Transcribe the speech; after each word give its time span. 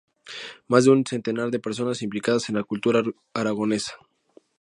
Más 0.67 0.85
de 0.85 0.89
un 0.89 1.05
centenar 1.05 1.51
de 1.51 1.59
personas 1.59 2.01
implicadas 2.01 2.49
en 2.49 2.55
la 2.55 2.63
cultura 2.63 3.03
aragonesa. 3.35 3.93